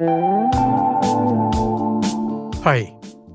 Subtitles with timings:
[0.00, 0.06] Hi,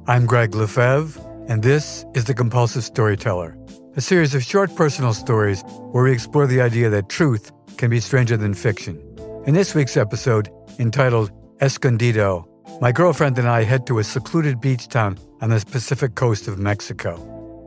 [0.08, 3.58] I'm Gregg LeFevre, and this is The Compulsive Storyteller,
[3.98, 8.00] a series of short personal stories where we explore the idea that truth can be
[8.00, 8.98] stranger than fiction.
[9.46, 10.50] In this week's episode,
[10.80, 12.48] entitled Escondido,
[12.80, 16.60] my girlfriend and I head to a secluded beach town on the Pacific coast of
[16.60, 17.18] Mexico.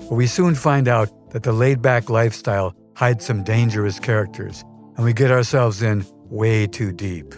[0.09, 4.65] But we soon find out that the laid back lifestyle hides some dangerous characters,
[4.97, 7.35] and we get ourselves in way too deep.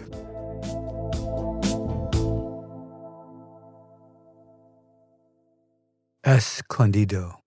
[6.29, 7.39] Escondido.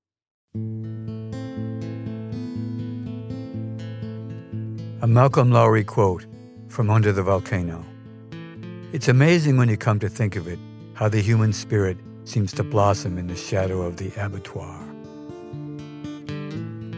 [5.00, 6.26] A Malcolm Lowry quote
[6.66, 7.84] from Under the Volcano.
[8.92, 10.58] It's amazing when you come to think of it
[10.94, 14.84] how the human spirit seems to blossom in the shadow of the abattoir.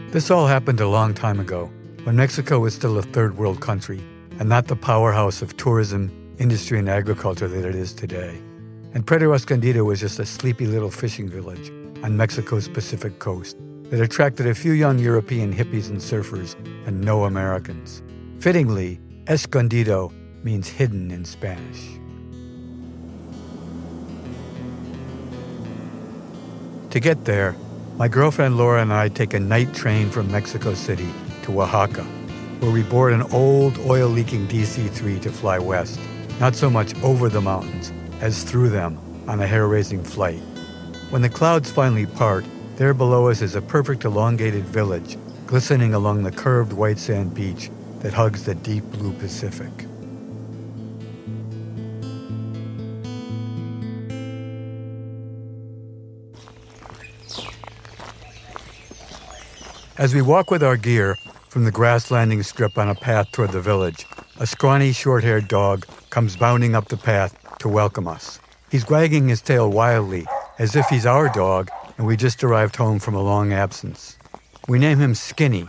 [0.09, 1.69] This all happened a long time ago
[2.03, 3.99] when Mexico was still a third world country
[4.39, 8.41] and not the powerhouse of tourism, industry, and agriculture that it is today.
[8.95, 11.69] And Puerto Escondido was just a sleepy little fishing village
[12.01, 13.57] on Mexico's Pacific coast
[13.89, 16.55] that attracted a few young European hippies and surfers
[16.87, 18.01] and no Americans.
[18.39, 21.99] Fittingly, Escondido means hidden in Spanish.
[26.91, 27.53] To get there,
[27.97, 31.09] my girlfriend Laura and I take a night train from Mexico City
[31.43, 32.03] to Oaxaca,
[32.61, 35.99] where we board an old oil leaking DC 3 to fly west,
[36.39, 40.39] not so much over the mountains as through them on a hair raising flight.
[41.09, 46.23] When the clouds finally part, there below us is a perfect elongated village glistening along
[46.23, 49.71] the curved white sand beach that hugs the deep blue Pacific.
[59.97, 61.15] As we walk with our gear
[61.47, 64.05] from the grass landing strip on a path toward the village,
[64.39, 68.39] a scrawny, short haired dog comes bounding up the path to welcome us.
[68.69, 70.27] He's wagging his tail wildly,
[70.59, 74.19] as if he's our dog and we just arrived home from a long absence.
[74.67, 75.65] We name him Skinny.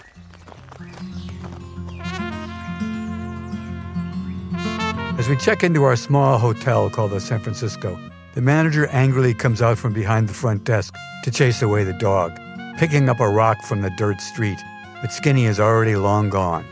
[5.18, 7.98] As we check into our small hotel called the San Francisco,
[8.34, 12.38] the manager angrily comes out from behind the front desk to chase away the dog
[12.76, 14.58] picking up a rock from the dirt street,
[15.00, 16.66] but Skinny is already long gone.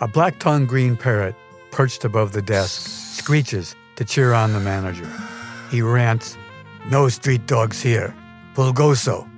[0.00, 1.36] A black tongued green parrot,
[1.70, 5.10] perched above the desk, screeches to cheer on the manager.
[5.72, 6.36] He rants,
[6.88, 8.14] No street dogs here.
[8.54, 9.28] Pulgoso.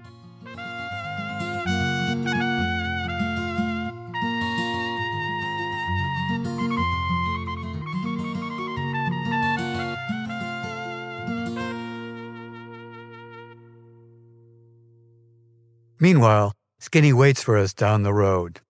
[15.99, 18.61] Meanwhile, Skinny waits for us down the road.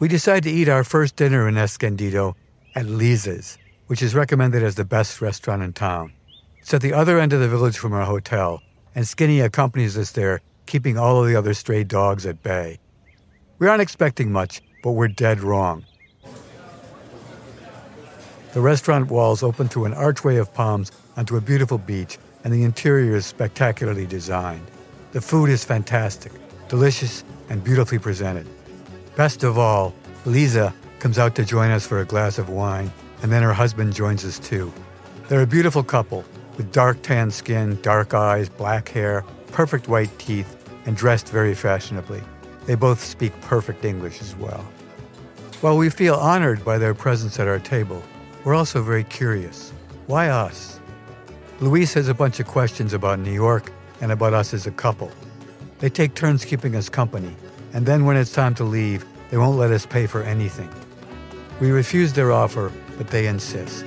[0.00, 2.34] We decide to eat our first dinner in Escondido
[2.74, 6.12] at Lisa's, which is recommended as the best restaurant in town.
[6.60, 8.62] It's at the other end of the village from our hotel,
[8.94, 12.78] and Skinny accompanies us there, keeping all of the other stray dogs at bay.
[13.58, 15.84] We aren't expecting much, but we're dead wrong.
[18.52, 22.64] The restaurant walls open through an archway of palms onto a beautiful beach, and the
[22.64, 24.66] interior is spectacularly designed.
[25.12, 26.32] The food is fantastic,
[26.68, 28.46] delicious, and beautifully presented.
[29.14, 29.94] Best of all,
[30.24, 32.90] Lisa comes out to join us for a glass of wine,
[33.22, 34.72] and then her husband joins us too.
[35.28, 36.24] They're a beautiful couple
[36.56, 40.56] with dark tan skin, dark eyes, black hair, perfect white teeth,
[40.86, 42.22] and dressed very fashionably.
[42.66, 44.64] They both speak perfect English as well.
[45.60, 48.02] While we feel honored by their presence at our table,
[48.44, 49.72] we're also very curious.
[50.06, 50.80] Why us?
[51.60, 55.10] Luis has a bunch of questions about New York and about us as a couple.
[55.78, 57.34] They take turns keeping us company,
[57.72, 60.68] and then when it's time to leave, they won't let us pay for anything.
[61.60, 63.84] We refuse their offer, but they insist.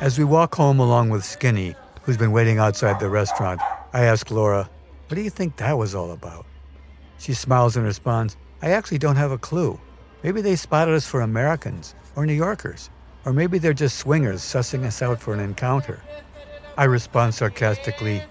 [0.00, 3.60] As we walk home along with Skinny, who's been waiting outside the restaurant,
[3.92, 4.68] I ask Laura,
[5.08, 6.46] What do you think that was all about?
[7.18, 9.78] She smiles and responds, I actually don't have a clue.
[10.22, 12.90] Maybe they spotted us for Americans or New Yorkers.
[13.26, 16.00] Or maybe they're just swingers sussing us out for an encounter.
[16.78, 18.22] I respond sarcastically.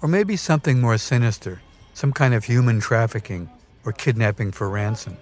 [0.00, 1.60] Or maybe something more sinister,
[1.92, 3.50] some kind of human trafficking
[3.84, 5.16] or kidnapping for ransom.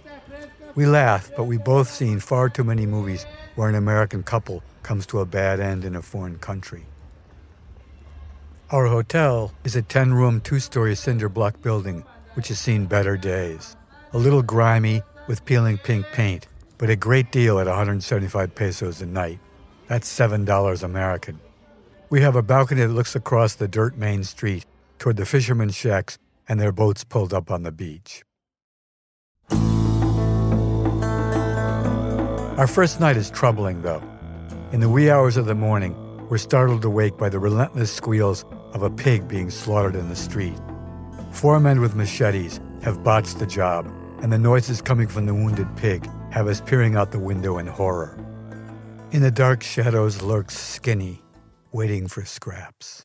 [0.75, 3.27] We laugh, but we've both seen far too many movies
[3.57, 6.85] where an American couple comes to a bad end in a foreign country.
[8.71, 12.05] Our hotel is a 10 room, two story cinder block building
[12.35, 13.77] which has seen better days.
[14.13, 16.47] A little grimy with peeling pink paint,
[16.79, 19.39] but a great deal at 175 pesos a night.
[19.89, 21.41] That's $7 American.
[22.11, 24.67] We have a balcony that looks across the dirt main street
[24.99, 26.19] toward the fishermen's shacks
[26.49, 28.23] and their boats pulled up on the beach.
[32.59, 34.03] Our first night is troubling, though.
[34.73, 35.97] In the wee hours of the morning,
[36.29, 38.45] we're startled awake by the relentless squeals
[38.75, 40.59] of a pig being slaughtered in the street.
[41.31, 43.91] Four men with machetes have botched the job,
[44.21, 47.67] and the noises coming from the wounded pig have us peering out the window in
[47.67, 48.19] horror.
[49.13, 51.23] In the dark shadows lurks Skinny,
[51.73, 53.03] waiting for scraps.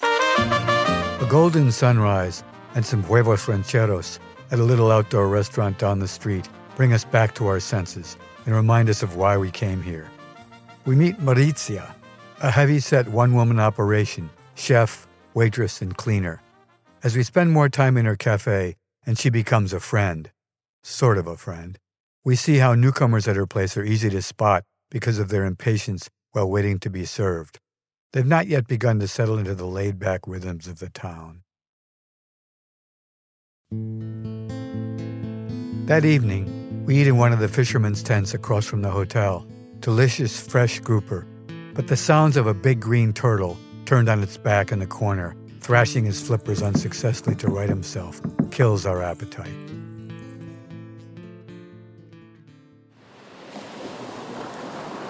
[0.00, 2.42] A golden sunrise
[2.74, 4.18] and some huevos rancheros
[4.50, 8.54] at a little outdoor restaurant down the street bring us back to our senses and
[8.54, 10.10] remind us of why we came here.
[10.84, 11.94] We meet Maurizia,
[12.42, 16.42] a heavy set one woman operation, chef, waitress, and cleaner.
[17.02, 18.76] As we spend more time in her cafe
[19.06, 20.30] and she becomes a friend,
[20.82, 21.78] sort of a friend,
[22.24, 26.08] we see how newcomers at her place are easy to spot because of their impatience
[26.32, 27.60] while waiting to be served.
[28.12, 31.43] They've not yet begun to settle into the laid back rhythms of the town.
[35.86, 39.46] That evening, we eat in one of the fishermen's tents across from the hotel.
[39.80, 41.26] Delicious fresh grouper,
[41.74, 45.36] but the sounds of a big green turtle turned on its back in the corner,
[45.60, 49.52] thrashing his flippers unsuccessfully to right himself, kills our appetite.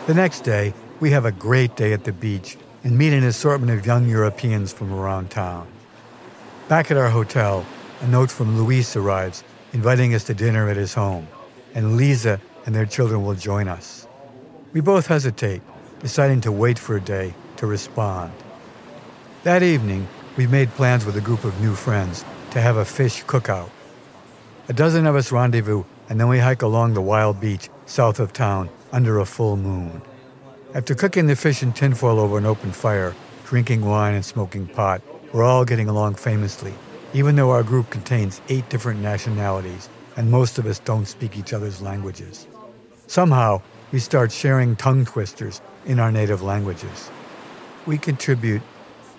[0.06, 3.78] The next day, we have a great day at the beach and meet an assortment
[3.78, 5.66] of young Europeans from around town.
[6.68, 7.64] Back at our hotel,
[8.04, 9.42] a note from Luis arrives
[9.72, 11.26] inviting us to dinner at his home,
[11.74, 14.06] and Lisa and their children will join us.
[14.74, 15.62] We both hesitate,
[16.00, 18.30] deciding to wait for a day to respond.
[19.44, 20.06] That evening,
[20.36, 23.70] we made plans with a group of new friends to have a fish cookout.
[24.68, 28.34] A dozen of us rendezvous, and then we hike along the wild beach south of
[28.34, 30.02] town under a full moon.
[30.74, 33.14] After cooking the fish in tinfoil over an open fire,
[33.46, 35.00] drinking wine and smoking pot,
[35.32, 36.74] we're all getting along famously,
[37.14, 41.54] even though our group contains eight different nationalities and most of us don't speak each
[41.54, 42.46] other's languages.
[43.06, 43.62] Somehow,
[43.92, 47.10] we start sharing tongue twisters in our native languages.
[47.86, 48.60] We contribute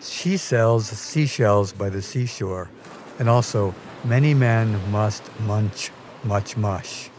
[0.02, 2.70] She sells seashells by the seashore,
[3.18, 3.74] and also
[4.06, 5.90] Many men must munch
[6.24, 7.10] much mush.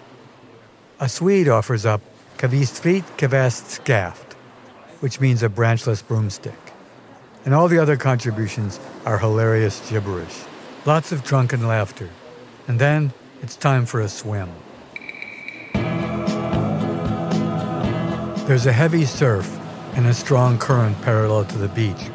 [1.00, 2.00] A Swede offers up
[2.38, 4.34] Kavistrit Kavast Skaft,
[5.00, 6.54] which means a branchless broomstick.
[7.44, 10.44] And all the other contributions are hilarious gibberish.
[10.86, 12.08] Lots of drunken laughter.
[12.68, 13.12] And then
[13.42, 14.48] it's time for a swim.
[18.46, 19.50] There's a heavy surf
[19.96, 22.08] and a strong current parallel to the beach.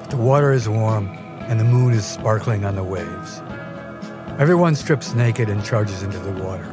[0.00, 3.42] But the water is warm and the moon is sparkling on the waves.
[4.38, 6.72] Everyone strips naked and charges into the water.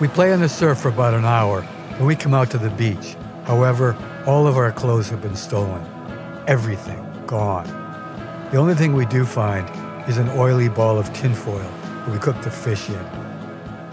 [0.00, 2.70] We play in the surf for about an hour, and we come out to the
[2.70, 3.16] beach.
[3.46, 5.84] However, all of our clothes have been stolen.
[6.46, 7.66] Everything gone.
[8.52, 9.68] The only thing we do find
[10.10, 11.70] is an oily ball of tinfoil
[12.10, 12.98] we cook the fish in.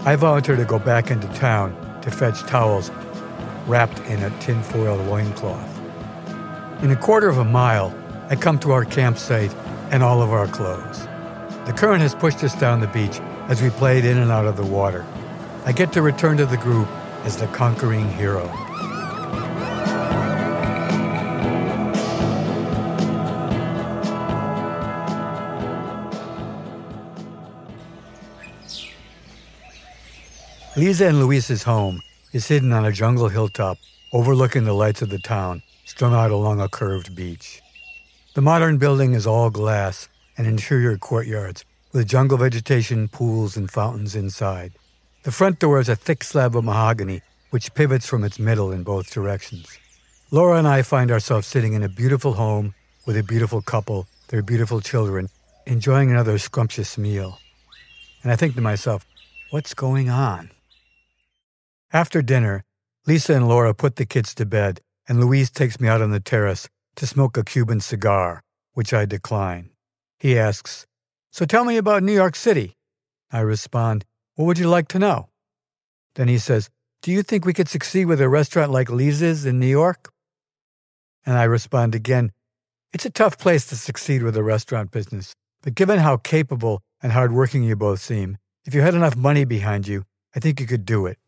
[0.00, 1.70] I volunteer to go back into town
[2.02, 2.90] to fetch towels
[3.68, 5.78] wrapped in a tinfoil loincloth.
[6.82, 7.94] In a quarter of a mile,
[8.30, 9.54] I come to our campsite
[9.92, 11.02] and all of our clothes.
[11.66, 14.56] The current has pushed us down the beach as we played in and out of
[14.56, 15.06] the water.
[15.66, 16.88] I get to return to the group
[17.22, 18.48] as the conquering hero.
[30.78, 32.00] Lisa and Luis's home
[32.32, 33.78] is hidden on a jungle hilltop
[34.12, 37.60] overlooking the lights of the town, strung out along a curved beach.
[38.34, 44.14] The modern building is all glass and interior courtyards with jungle vegetation, pools, and fountains
[44.14, 44.70] inside.
[45.24, 48.84] The front door is a thick slab of mahogany which pivots from its middle in
[48.84, 49.76] both directions.
[50.30, 52.72] Laura and I find ourselves sitting in a beautiful home
[53.04, 55.28] with a beautiful couple, their beautiful children,
[55.66, 57.40] enjoying another scrumptious meal.
[58.22, 59.04] And I think to myself,
[59.50, 60.52] what's going on?
[61.92, 62.64] After dinner,
[63.06, 66.20] Lisa and Laura put the kids to bed, and Luis takes me out on the
[66.20, 68.42] terrace to smoke a Cuban cigar,
[68.74, 69.70] which I decline.
[70.18, 70.86] He asks,
[71.32, 72.76] So tell me about New York City.
[73.32, 74.04] I respond,
[74.34, 75.30] What would you like to know?
[76.14, 76.68] Then he says,
[77.00, 80.12] Do you think we could succeed with a restaurant like Lisa's in New York?
[81.24, 82.32] And I respond again,
[82.92, 87.12] It's a tough place to succeed with a restaurant business, but given how capable and
[87.12, 90.04] hardworking you both seem, if you had enough money behind you,
[90.36, 91.18] I think you could do it.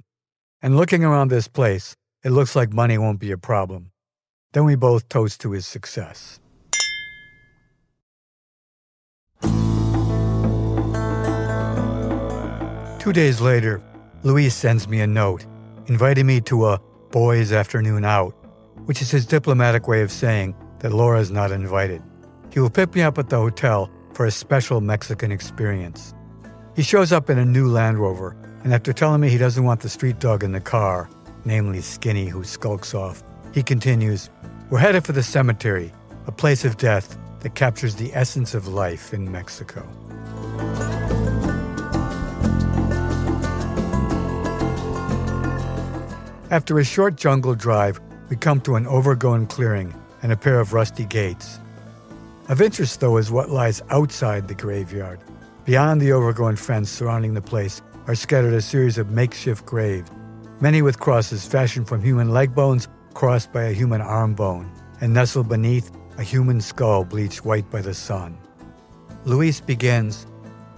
[0.63, 3.93] And looking around this place, it looks like money won't be a problem.
[4.53, 6.39] Then we both toast to his success.
[12.99, 13.81] Two days later,
[14.23, 15.47] Luis sends me a note
[15.87, 18.33] inviting me to a boys' afternoon out,
[18.85, 22.03] which is his diplomatic way of saying that Laura is not invited.
[22.53, 26.13] He will pick me up at the hotel for a special Mexican experience.
[26.77, 29.81] He shows up in a new Land Rover and after telling me he doesn't want
[29.81, 31.09] the street dog in the car,
[31.45, 34.29] namely Skinny, who skulks off, he continues,
[34.69, 35.93] We're headed for the cemetery,
[36.27, 39.89] a place of death that captures the essence of life in Mexico.
[46.51, 50.73] After a short jungle drive, we come to an overgrown clearing and a pair of
[50.73, 51.59] rusty gates.
[52.49, 55.21] Of interest, though, is what lies outside the graveyard.
[55.65, 60.11] Beyond the overgrown fence surrounding the place are scattered a series of makeshift graves,
[60.61, 65.13] many with crosses fashioned from human leg bones crossed by a human arm bone, and
[65.13, 68.37] nestled beneath a human skull bleached white by the sun.
[69.25, 70.27] Luis begins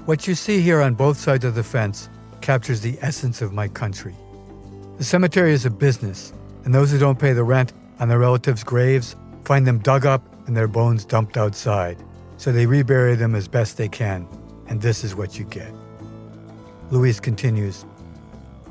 [0.04, 2.08] What you see here on both sides of the fence
[2.40, 4.16] captures the essence of my country.
[4.98, 6.32] The cemetery is a business,
[6.64, 10.22] and those who don't pay the rent on their relatives' graves find them dug up
[10.46, 12.02] and their bones dumped outside.
[12.36, 14.26] So they rebury them as best they can,
[14.66, 15.72] and this is what you get.
[16.92, 17.86] Luis continues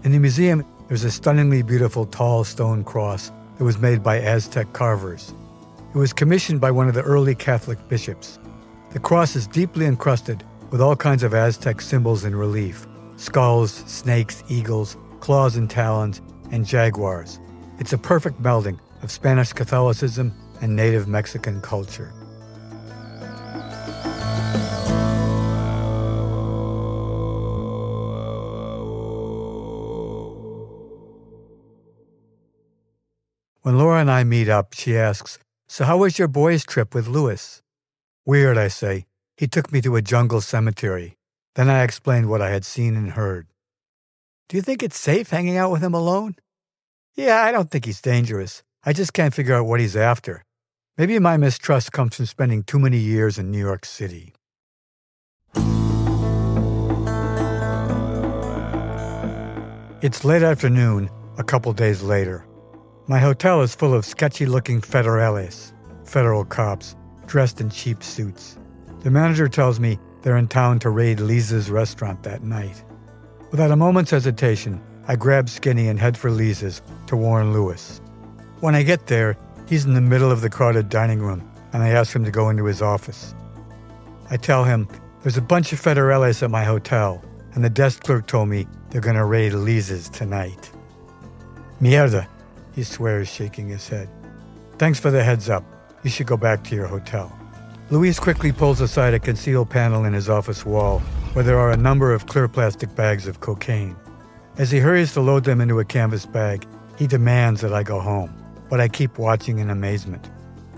[0.04, 4.72] In the museum, there's a stunningly beautiful tall stone cross that was made by Aztec
[4.74, 5.34] carvers.
[5.96, 8.38] It was commissioned by one of the early Catholic bishops.
[8.92, 12.86] The cross is deeply encrusted with all kinds of Aztec symbols in relief
[13.16, 17.40] skulls, snakes, eagles, claws and talons, and jaguars.
[17.80, 22.14] It's a perfect melding of Spanish Catholicism and native Mexican culture.
[33.72, 37.08] When Laura and I meet up, she asks, So, how was your boys' trip with
[37.08, 37.62] Luis?
[38.26, 39.06] Weird, I say.
[39.38, 41.16] He took me to a jungle cemetery.
[41.56, 43.48] Then I explained what I had seen and heard.
[44.50, 46.36] Do you think it's safe hanging out with him alone?
[47.16, 48.62] Yeah, I don't think he's dangerous.
[48.84, 50.44] I just can't figure out what he's after.
[50.98, 54.34] Maybe my mistrust comes from spending too many years in New York City.
[60.02, 62.46] It's late afternoon, a couple days later.
[63.12, 65.74] My hotel is full of sketchy looking federales,
[66.06, 66.96] federal cops,
[67.28, 68.58] dressed in cheap suits.
[69.02, 72.86] The manager tells me they're in town to raid Lisa's restaurant that night.
[73.52, 78.00] Without a moment's hesitation, I grab Skinny and head for Lisa's to warn Luis.
[78.62, 79.36] When I get there,
[79.68, 82.50] he's in the middle of the crowded dining room, and I ask him to go
[82.50, 83.36] into his office.
[84.30, 84.88] I tell him
[85.22, 87.22] there's a bunch of federales at my hotel,
[87.56, 90.72] and the desk clerk told me they're going to raid Lisa's tonight.
[91.82, 92.26] Mierda,
[92.74, 94.10] he swears, shaking his head.
[94.78, 95.64] Thanks for the heads up.
[96.04, 97.32] You should go back to your hotel.
[97.90, 101.00] Luis quickly pulls aside a concealed panel in his office wall
[101.34, 103.96] where there are a number of clear plastic bags of cocaine.
[104.58, 106.66] As he hurries to load them into a canvas bag,
[106.98, 108.34] he demands that I go home,
[108.70, 110.30] but I keep watching in amazement.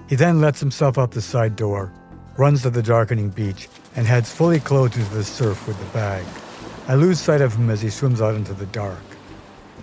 [0.10, 1.92] He then lets himself out the side door,
[2.38, 6.26] runs to the darkening beach, and heads fully clothed into the surf with the bag.
[6.88, 9.00] I lose sight of him as he swims out into the dark.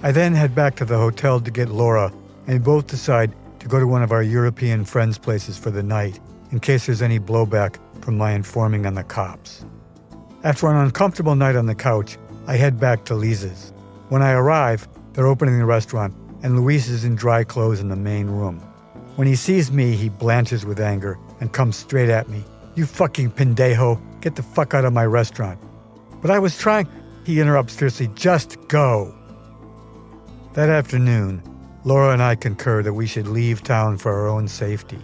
[0.03, 2.11] I then head back to the hotel to get Laura,
[2.47, 6.19] and both decide to go to one of our European friends' places for the night
[6.53, 9.67] in case there's any blowback from my informing on the cops.
[10.43, 12.17] After an uncomfortable night on the couch,
[12.47, 13.75] I head back to Lisa's.
[14.09, 17.95] When I arrive, they're opening the restaurant, and Luis is in dry clothes in the
[17.95, 18.59] main room.
[19.17, 22.43] When he sees me, he blanches with anger and comes straight at me.
[22.75, 25.61] You fucking pendejo, get the fuck out of my restaurant.
[26.23, 26.89] But I was trying,
[27.27, 29.15] he interrupts fiercely, just go.
[30.55, 31.45] That afternoon,
[31.85, 34.99] Laura and I concur that we should leave town for our own safety.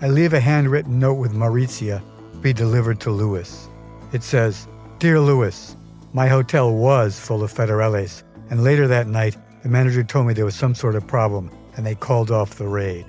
[0.00, 2.00] I leave a handwritten note with Maurizia
[2.32, 3.68] to be delivered to Luis.
[4.14, 4.66] It says,
[4.98, 5.76] Dear Luis,
[6.14, 10.46] my hotel was full of federales, and later that night, the manager told me there
[10.46, 13.04] was some sort of problem and they called off the raid.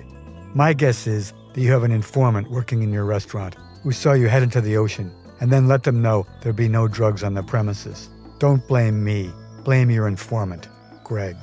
[0.54, 4.28] My guess is that you have an informant working in your restaurant who saw you
[4.28, 7.42] head into the ocean and then let them know there'd be no drugs on the
[7.42, 8.10] premises.
[8.38, 9.32] Don't blame me,
[9.64, 10.68] blame your informant.
[11.08, 11.36] Gregg.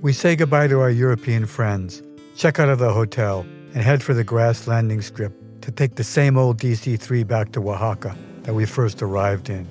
[0.00, 2.02] We say goodbye to our European friends,
[2.36, 3.40] check out of the hotel,
[3.74, 5.32] and head for the grass landing strip
[5.62, 9.66] to take the same old DC 3 back to Oaxaca that we first arrived in.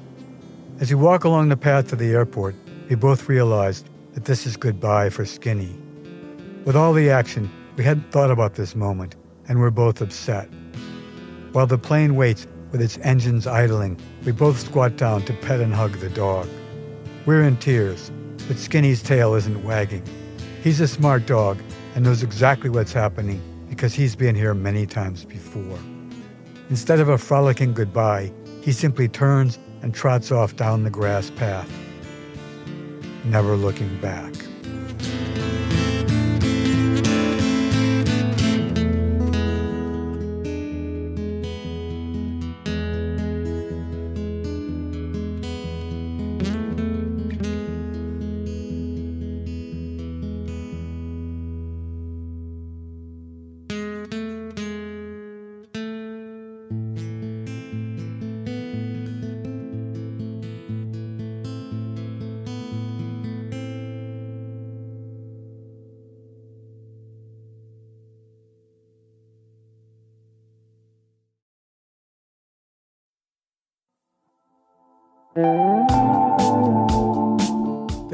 [0.81, 2.55] As we walk along the path to the airport,
[2.91, 5.74] we both realized that this is goodbye for Skinny.
[6.65, 9.15] With all the action, we hadn't thought about this moment,
[9.48, 10.50] and we're both upset.
[11.53, 15.74] While the plane waits with its engines idling, we both squat down to pet and
[15.74, 16.50] hug the dog.
[17.25, 18.12] We're in tears,
[18.50, 20.03] but Skinny's tail isn't wagging.
[20.62, 21.60] He's a smart dog
[21.95, 25.79] and knows exactly what's happening because he's been here many times before.
[26.69, 31.71] Instead of a frolicking goodbye, he simply turns and trots off down the grass path,
[33.23, 34.33] never looking back.
[75.33, 75.88] The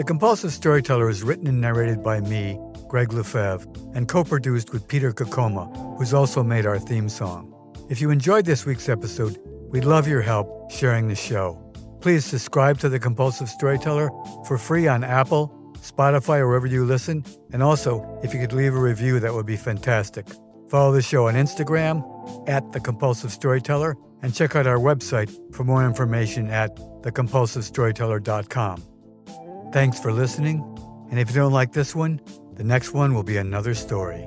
[0.05, 5.11] Compulsive Storyteller is written and narrated by me, Gregg LeFevre, and co produced with Peter
[5.11, 7.51] Kokoma, who's also made our theme song.
[7.89, 9.39] If you enjoyed this week's episode,
[9.71, 11.59] we'd love your help sharing the show.
[12.01, 14.11] Please subscribe to The Compulsive Storyteller
[14.45, 17.25] for free on Apple, Spotify, or wherever you listen.
[17.51, 20.27] And also, if you could leave a review, that would be fantastic.
[20.69, 22.03] Follow the show on Instagram
[22.47, 28.83] at The Compulsive Storyteller and check out our website for more information at thecompulsivestoryteller.com.
[29.71, 30.63] Thanks for listening,
[31.11, 32.19] and if you don't like this one,
[32.53, 34.25] the next one will be another story.